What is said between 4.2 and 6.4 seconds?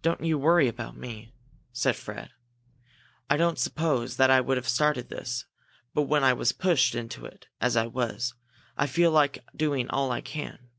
I would have started this, but when I